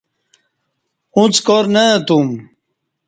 اُݩڅ 1.15 1.35
کار 1.47 1.65
نہ 1.73 1.83
اتوم 1.95 2.29